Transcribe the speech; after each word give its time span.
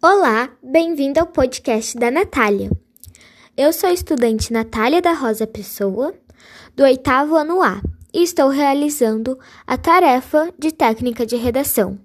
Olá, 0.00 0.48
bem-vindo 0.62 1.18
ao 1.18 1.26
podcast 1.26 1.98
da 1.98 2.08
Natália. 2.08 2.70
Eu 3.56 3.72
sou 3.72 3.90
a 3.90 3.92
estudante 3.92 4.52
Natália 4.52 5.02
da 5.02 5.12
Rosa 5.12 5.44
Pessoa, 5.44 6.14
do 6.76 6.84
oitavo 6.84 7.34
ano 7.34 7.60
A, 7.60 7.82
e 8.14 8.22
estou 8.22 8.48
realizando 8.48 9.36
a 9.66 9.76
tarefa 9.76 10.54
de 10.56 10.70
técnica 10.70 11.26
de 11.26 11.34
redação. 11.34 11.98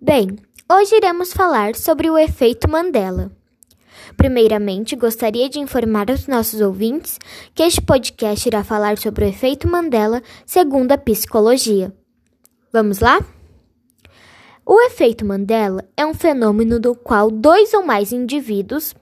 Bem, 0.00 0.36
hoje 0.68 0.96
iremos 0.96 1.32
falar 1.32 1.76
sobre 1.76 2.10
o 2.10 2.18
efeito 2.18 2.68
Mandela. 2.68 3.30
Primeiramente, 4.16 4.96
gostaria 4.96 5.48
de 5.48 5.60
informar 5.60 6.10
aos 6.10 6.26
nossos 6.26 6.60
ouvintes 6.60 7.20
que 7.54 7.62
este 7.62 7.80
podcast 7.80 8.48
irá 8.48 8.64
falar 8.64 8.98
sobre 8.98 9.24
o 9.24 9.28
efeito 9.28 9.68
Mandela 9.68 10.20
segundo 10.44 10.90
a 10.90 10.98
psicologia. 10.98 11.94
Vamos 12.72 12.98
lá? 12.98 13.20
O 14.68 14.80
efeito 14.80 15.24
Mandela 15.24 15.84
é 15.96 16.04
um 16.04 16.12
fenômeno 16.12 16.80
do 16.80 16.92
qual 16.92 17.30
dois 17.30 17.72
ou 17.72 17.86
mais 17.86 18.10
indivíduos, 18.10 18.96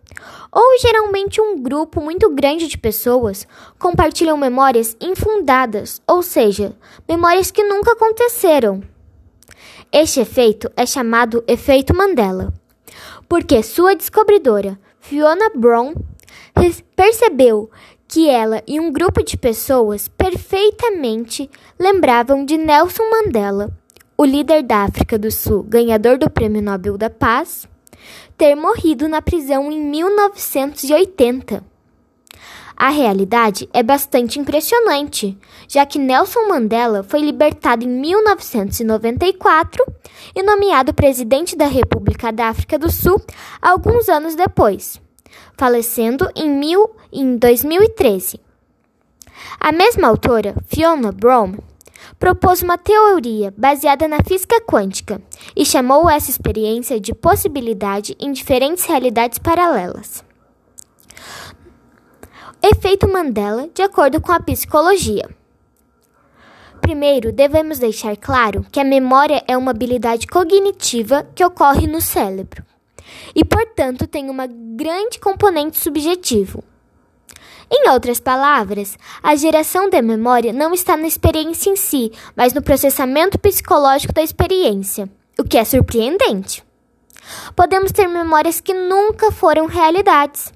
ou 0.52 0.78
geralmente 0.78 1.40
um 1.40 1.58
grupo 1.58 2.02
muito 2.02 2.28
grande 2.28 2.68
de 2.68 2.76
pessoas, 2.76 3.48
compartilham 3.78 4.36
memórias 4.36 4.94
infundadas, 5.00 6.02
ou 6.06 6.22
seja, 6.22 6.76
memórias 7.08 7.50
que 7.50 7.64
nunca 7.64 7.92
aconteceram. 7.92 8.82
Este 9.90 10.20
efeito 10.20 10.70
é 10.76 10.84
chamado 10.84 11.42
efeito 11.48 11.96
Mandela, 11.96 12.52
porque 13.26 13.62
sua 13.62 13.96
descobridora, 13.96 14.78
Fiona 15.00 15.48
Brown, 15.54 15.94
percebeu 16.94 17.70
que 18.06 18.28
ela 18.28 18.62
e 18.66 18.78
um 18.78 18.92
grupo 18.92 19.24
de 19.24 19.38
pessoas 19.38 20.08
perfeitamente 20.08 21.50
lembravam 21.80 22.44
de 22.44 22.58
Nelson 22.58 23.08
Mandela 23.08 23.74
o 24.16 24.24
líder 24.24 24.62
da 24.62 24.84
África 24.84 25.18
do 25.18 25.30
Sul, 25.30 25.62
ganhador 25.64 26.18
do 26.18 26.30
Prêmio 26.30 26.62
Nobel 26.62 26.96
da 26.96 27.10
Paz, 27.10 27.68
ter 28.38 28.54
morrido 28.54 29.08
na 29.08 29.20
prisão 29.20 29.70
em 29.72 29.80
1980. 29.80 31.64
A 32.76 32.90
realidade 32.90 33.68
é 33.72 33.82
bastante 33.82 34.38
impressionante, 34.40 35.38
já 35.68 35.86
que 35.86 35.98
Nelson 35.98 36.48
Mandela 36.48 37.04
foi 37.04 37.20
libertado 37.20 37.84
em 37.84 37.88
1994 37.88 39.84
e 40.34 40.42
nomeado 40.42 40.92
presidente 40.92 41.56
da 41.56 41.66
República 41.66 42.32
da 42.32 42.48
África 42.48 42.76
do 42.78 42.90
Sul 42.90 43.22
alguns 43.62 44.08
anos 44.08 44.34
depois, 44.34 45.00
falecendo 45.56 46.28
em, 46.34 46.50
mil, 46.50 46.90
em 47.12 47.36
2013. 47.36 48.40
A 49.60 49.70
mesma 49.70 50.08
autora, 50.08 50.56
Fiona 50.66 51.12
Brown, 51.12 51.54
propôs 52.18 52.62
uma 52.62 52.78
teoria 52.78 53.52
baseada 53.56 54.06
na 54.08 54.22
física 54.22 54.60
quântica 54.60 55.20
e 55.56 55.64
chamou 55.64 56.08
essa 56.08 56.30
experiência 56.30 57.00
de 57.00 57.14
possibilidade 57.14 58.16
em 58.18 58.32
diferentes 58.32 58.84
realidades 58.84 59.38
paralelas. 59.38 60.24
Efeito 62.62 63.06
Mandela, 63.06 63.68
de 63.74 63.82
acordo 63.82 64.20
com 64.20 64.32
a 64.32 64.40
psicologia. 64.40 65.28
Primeiro, 66.80 67.32
devemos 67.32 67.78
deixar 67.78 68.16
claro 68.16 68.64
que 68.70 68.80
a 68.80 68.84
memória 68.84 69.42
é 69.48 69.56
uma 69.56 69.70
habilidade 69.70 70.26
cognitiva 70.26 71.26
que 71.34 71.44
ocorre 71.44 71.86
no 71.86 72.00
cérebro 72.00 72.64
e, 73.34 73.44
portanto, 73.44 74.06
tem 74.06 74.30
uma 74.30 74.46
grande 74.46 75.18
componente 75.18 75.78
subjetivo. 75.78 76.62
Em 77.76 77.90
outras 77.90 78.20
palavras, 78.20 78.96
a 79.20 79.34
geração 79.34 79.90
de 79.90 80.00
memória 80.00 80.52
não 80.52 80.72
está 80.72 80.96
na 80.96 81.08
experiência 81.08 81.68
em 81.68 81.74
si, 81.74 82.12
mas 82.36 82.54
no 82.54 82.62
processamento 82.62 83.36
psicológico 83.36 84.12
da 84.12 84.22
experiência, 84.22 85.10
o 85.36 85.42
que 85.42 85.58
é 85.58 85.64
surpreendente. 85.64 86.62
Podemos 87.56 87.90
ter 87.90 88.06
memórias 88.06 88.60
que 88.60 88.72
nunca 88.72 89.32
foram 89.32 89.66
realidades. 89.66 90.52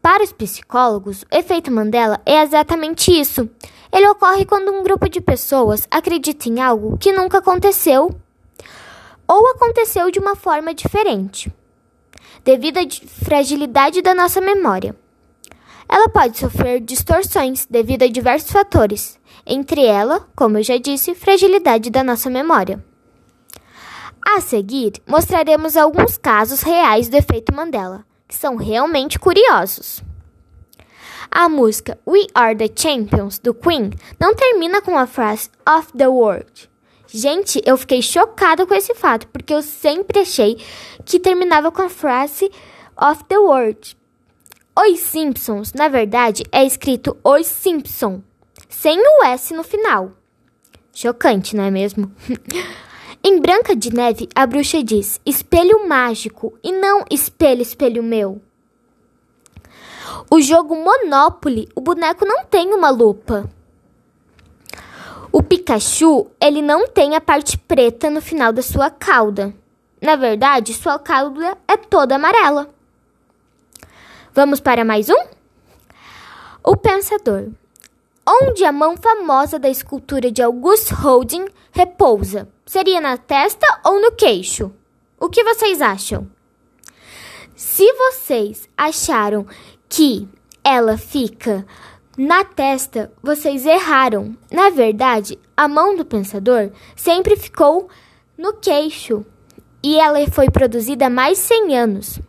Para 0.00 0.24
os 0.24 0.32
psicólogos, 0.32 1.24
o 1.24 1.26
efeito 1.30 1.70
Mandela 1.70 2.18
é 2.24 2.40
exatamente 2.40 3.10
isso. 3.12 3.46
Ele 3.92 4.08
ocorre 4.08 4.46
quando 4.46 4.72
um 4.72 4.82
grupo 4.82 5.10
de 5.10 5.20
pessoas 5.20 5.86
acredita 5.90 6.48
em 6.48 6.58
algo 6.58 6.96
que 6.96 7.12
nunca 7.12 7.36
aconteceu 7.36 8.18
ou 9.28 9.50
aconteceu 9.50 10.10
de 10.10 10.18
uma 10.18 10.34
forma 10.34 10.72
diferente, 10.72 11.52
devido 12.42 12.78
à 12.78 12.82
fragilidade 13.26 14.00
da 14.00 14.14
nossa 14.14 14.40
memória. 14.40 15.03
Ela 15.94 16.08
pode 16.08 16.36
sofrer 16.40 16.80
distorções 16.80 17.66
devido 17.70 18.02
a 18.02 18.08
diversos 18.08 18.50
fatores, 18.50 19.16
entre 19.46 19.86
ela, 19.86 20.26
como 20.34 20.58
eu 20.58 20.62
já 20.64 20.76
disse, 20.76 21.14
fragilidade 21.14 21.88
da 21.88 22.02
nossa 22.02 22.28
memória. 22.28 22.84
A 24.26 24.40
seguir, 24.40 24.94
mostraremos 25.06 25.76
alguns 25.76 26.18
casos 26.18 26.62
reais 26.62 27.08
do 27.08 27.16
efeito 27.16 27.54
Mandela, 27.54 28.04
que 28.26 28.34
são 28.34 28.56
realmente 28.56 29.20
curiosos. 29.20 30.02
A 31.30 31.48
música 31.48 31.96
We 32.04 32.26
Are 32.34 32.56
the 32.56 32.68
Champions 32.74 33.38
do 33.38 33.54
Queen 33.54 33.90
não 34.18 34.34
termina 34.34 34.82
com 34.82 34.98
a 34.98 35.06
frase 35.06 35.48
of 35.64 35.92
the 35.96 36.08
world. 36.08 36.68
Gente, 37.06 37.62
eu 37.64 37.76
fiquei 37.76 38.02
chocada 38.02 38.66
com 38.66 38.74
esse 38.74 38.96
fato, 38.96 39.28
porque 39.28 39.54
eu 39.54 39.62
sempre 39.62 40.18
achei 40.18 40.58
que 41.04 41.20
terminava 41.20 41.70
com 41.70 41.82
a 41.82 41.88
frase 41.88 42.50
of 43.00 43.22
the 43.28 43.38
world. 43.38 43.96
Os 44.76 44.98
Simpsons, 44.98 45.72
na 45.72 45.86
verdade, 45.86 46.42
é 46.50 46.64
escrito 46.64 47.16
Os 47.22 47.46
Simpson, 47.46 48.20
sem 48.68 48.98
o 48.98 49.24
S 49.24 49.54
no 49.54 49.62
final. 49.62 50.10
Chocante, 50.92 51.54
não 51.54 51.62
é 51.62 51.70
mesmo? 51.70 52.10
em 53.22 53.40
Branca 53.40 53.76
de 53.76 53.94
Neve, 53.94 54.28
a 54.34 54.44
bruxa 54.44 54.82
diz 54.82 55.20
espelho 55.24 55.88
mágico 55.88 56.58
e 56.60 56.72
não 56.72 57.04
espelho, 57.08 57.62
espelho 57.62 58.02
meu. 58.02 58.42
O 60.28 60.40
jogo 60.40 60.74
Monopoly, 60.74 61.68
o 61.76 61.80
boneco 61.80 62.24
não 62.24 62.44
tem 62.44 62.74
uma 62.74 62.90
lupa. 62.90 63.48
O 65.30 65.40
Pikachu, 65.40 66.26
ele 66.40 66.60
não 66.60 66.88
tem 66.88 67.14
a 67.14 67.20
parte 67.20 67.56
preta 67.56 68.10
no 68.10 68.20
final 68.20 68.52
da 68.52 68.62
sua 68.62 68.90
cauda. 68.90 69.54
Na 70.02 70.16
verdade, 70.16 70.74
sua 70.74 70.98
cauda 70.98 71.56
é 71.68 71.76
toda 71.76 72.16
amarela. 72.16 72.74
Vamos 74.34 74.58
para 74.58 74.84
mais 74.84 75.08
um? 75.08 75.26
O 76.64 76.76
Pensador. 76.76 77.50
Onde 78.26 78.64
a 78.64 78.72
mão 78.72 78.96
famosa 78.96 79.60
da 79.60 79.68
escultura 79.68 80.28
de 80.28 80.42
August 80.42 80.90
Rodin 80.90 81.44
repousa? 81.70 82.48
Seria 82.66 83.00
na 83.00 83.16
testa 83.16 83.64
ou 83.84 84.02
no 84.02 84.10
queixo? 84.10 84.72
O 85.20 85.28
que 85.28 85.44
vocês 85.44 85.80
acham? 85.80 86.28
Se 87.54 87.86
vocês 87.92 88.68
acharam 88.76 89.46
que 89.88 90.28
ela 90.64 90.98
fica 90.98 91.64
na 92.18 92.42
testa, 92.44 93.12
vocês 93.22 93.64
erraram. 93.64 94.36
Na 94.50 94.68
verdade, 94.68 95.38
a 95.56 95.68
mão 95.68 95.94
do 95.94 96.04
pensador 96.04 96.72
sempre 96.96 97.36
ficou 97.36 97.88
no 98.36 98.54
queixo 98.54 99.24
e 99.80 99.96
ela 99.96 100.18
foi 100.28 100.50
produzida 100.50 101.06
há 101.06 101.10
mais 101.10 101.38
100 101.38 101.78
anos 101.78 102.20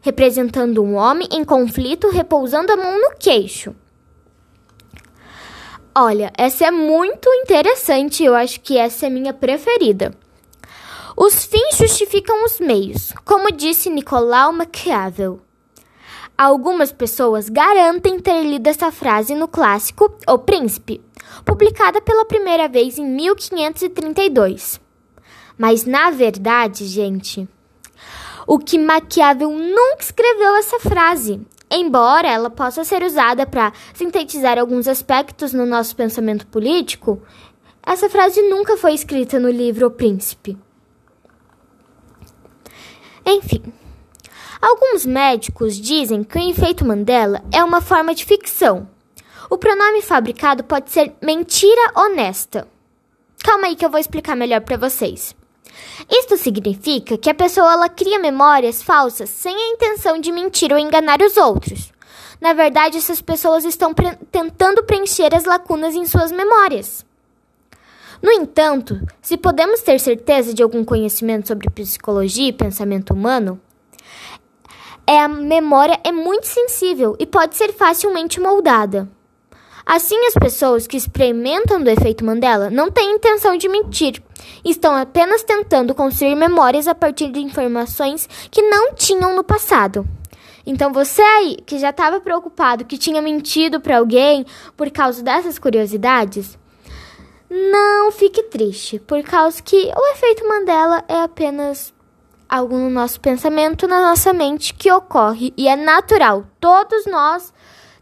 representando 0.00 0.82
um 0.82 0.94
homem 0.94 1.28
em 1.32 1.44
conflito 1.44 2.08
repousando 2.08 2.72
a 2.72 2.76
mão 2.76 2.98
no 3.00 3.16
queixo. 3.18 3.74
Olha, 5.94 6.32
essa 6.36 6.66
é 6.66 6.70
muito 6.70 7.28
interessante, 7.34 8.24
eu 8.24 8.34
acho 8.34 8.60
que 8.60 8.78
essa 8.78 9.06
é 9.06 9.10
minha 9.10 9.32
preferida. 9.32 10.14
Os 11.16 11.44
fins 11.44 11.76
justificam 11.76 12.44
os 12.44 12.60
meios, 12.60 13.12
como 13.24 13.50
disse 13.50 13.90
Nicolau 13.90 14.52
Maquiavel. 14.52 15.40
Algumas 16.38 16.90
pessoas 16.90 17.50
garantem 17.50 18.18
ter 18.18 18.42
lido 18.42 18.66
essa 18.68 18.90
frase 18.90 19.34
no 19.34 19.46
clássico 19.46 20.10
O 20.26 20.38
Príncipe, 20.38 21.02
publicada 21.44 22.00
pela 22.00 22.24
primeira 22.24 22.66
vez 22.66 22.96
em 22.96 23.04
1532. 23.04 24.80
Mas 25.58 25.84
na 25.84 26.10
verdade, 26.10 26.86
gente, 26.86 27.46
o 28.52 28.58
que 28.58 28.76
Maquiavel 28.76 29.48
nunca 29.48 30.02
escreveu 30.02 30.56
essa 30.56 30.80
frase, 30.80 31.40
embora 31.70 32.26
ela 32.26 32.50
possa 32.50 32.82
ser 32.82 33.00
usada 33.00 33.46
para 33.46 33.72
sintetizar 33.94 34.58
alguns 34.58 34.88
aspectos 34.88 35.52
no 35.52 35.64
nosso 35.64 35.94
pensamento 35.94 36.48
político. 36.48 37.22
Essa 37.80 38.10
frase 38.10 38.42
nunca 38.42 38.76
foi 38.76 38.92
escrita 38.92 39.38
no 39.38 39.48
livro 39.48 39.86
O 39.86 39.90
Príncipe. 39.92 40.58
Enfim, 43.24 43.62
alguns 44.60 45.06
médicos 45.06 45.76
dizem 45.76 46.24
que 46.24 46.36
o 46.36 46.50
efeito 46.50 46.84
Mandela 46.84 47.44
é 47.52 47.62
uma 47.62 47.80
forma 47.80 48.12
de 48.16 48.24
ficção. 48.24 48.88
O 49.48 49.58
pronome 49.58 50.02
fabricado 50.02 50.64
pode 50.64 50.90
ser 50.90 51.14
mentira 51.22 51.92
honesta. 51.94 52.66
Calma 53.44 53.68
aí 53.68 53.76
que 53.76 53.86
eu 53.86 53.90
vou 53.90 54.00
explicar 54.00 54.34
melhor 54.34 54.62
para 54.62 54.76
vocês. 54.76 55.38
Isto 56.10 56.36
significa 56.36 57.16
que 57.18 57.30
a 57.30 57.34
pessoa 57.34 57.72
ela 57.72 57.88
cria 57.88 58.18
memórias 58.18 58.82
falsas 58.82 59.28
sem 59.28 59.54
a 59.54 59.68
intenção 59.70 60.18
de 60.18 60.32
mentir 60.32 60.72
ou 60.72 60.78
enganar 60.78 61.20
os 61.22 61.36
outros. 61.36 61.92
Na 62.40 62.52
verdade, 62.52 62.96
essas 62.96 63.20
pessoas 63.20 63.64
estão 63.64 63.92
pre 63.92 64.16
tentando 64.30 64.82
preencher 64.84 65.34
as 65.34 65.44
lacunas 65.44 65.94
em 65.94 66.06
suas 66.06 66.32
memórias. 66.32 67.04
No 68.22 68.30
entanto, 68.30 69.00
se 69.22 69.36
podemos 69.36 69.80
ter 69.80 69.98
certeza 69.98 70.52
de 70.52 70.62
algum 70.62 70.84
conhecimento 70.84 71.48
sobre 71.48 71.70
psicologia 71.70 72.48
e 72.48 72.52
pensamento 72.52 73.14
humano, 73.14 73.60
é 75.06 75.18
a 75.20 75.28
memória 75.28 75.98
é 76.04 76.12
muito 76.12 76.46
sensível 76.46 77.16
e 77.18 77.26
pode 77.26 77.56
ser 77.56 77.72
facilmente 77.72 78.38
moldada. 78.38 79.08
Assim, 79.84 80.18
as 80.26 80.34
pessoas 80.34 80.86
que 80.86 80.96
experimentam 80.96 81.82
do 81.82 81.90
efeito 81.90 82.24
Mandela 82.24 82.70
não 82.70 82.90
têm 82.90 83.12
intenção 83.12 83.56
de 83.56 83.68
mentir, 83.68 84.22
estão 84.64 84.94
apenas 84.94 85.42
tentando 85.42 85.94
construir 85.94 86.34
memórias 86.34 86.86
a 86.86 86.94
partir 86.94 87.30
de 87.30 87.40
informações 87.40 88.28
que 88.50 88.62
não 88.62 88.94
tinham 88.94 89.34
no 89.34 89.44
passado. 89.44 90.06
Então, 90.66 90.92
você 90.92 91.22
aí 91.22 91.56
que 91.66 91.78
já 91.78 91.90
estava 91.90 92.20
preocupado 92.20 92.84
que 92.84 92.98
tinha 92.98 93.22
mentido 93.22 93.80
para 93.80 93.98
alguém 93.98 94.44
por 94.76 94.90
causa 94.90 95.22
dessas 95.22 95.58
curiosidades, 95.58 96.58
não 97.50 98.12
fique 98.12 98.44
triste, 98.44 99.00
por 99.00 99.22
causa 99.22 99.60
que 99.62 99.76
o 99.76 100.12
efeito 100.12 100.46
Mandela 100.46 101.02
é 101.08 101.22
apenas 101.22 101.92
algo 102.48 102.76
no 102.76 102.90
nosso 102.90 103.20
pensamento, 103.20 103.88
na 103.88 104.00
nossa 104.00 104.32
mente 104.32 104.74
que 104.74 104.90
ocorre 104.90 105.52
e 105.56 105.68
é 105.68 105.76
natural. 105.76 106.44
Todos 106.60 107.06
nós 107.06 107.52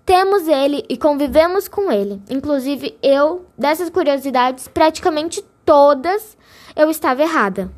temos 0.09 0.49
ele 0.49 0.85
e 0.89 0.97
convivemos 0.97 1.69
com 1.69 1.93
ele. 1.93 2.19
Inclusive 2.31 2.97
eu, 3.03 3.45
dessas 3.59 3.91
curiosidades, 3.91 4.67
praticamente 4.67 5.45
todas 5.67 6.35
eu 6.75 6.89
estava 6.89 7.21
errada. 7.21 7.71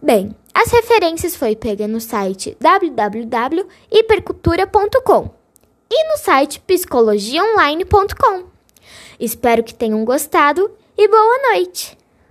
Bem, 0.00 0.34
as 0.54 0.72
referências 0.72 1.36
foi 1.36 1.54
pega 1.54 1.86
no 1.86 2.00
site 2.00 2.56
www.hipercultura.com 2.58 5.34
e 5.90 6.08
no 6.08 6.16
site 6.16 6.58
psicologiaonline.com. 6.60 8.44
Espero 9.20 9.62
que 9.62 9.74
tenham 9.74 10.02
gostado 10.06 10.70
e 10.96 11.06
boa 11.06 11.52
noite! 11.52 11.99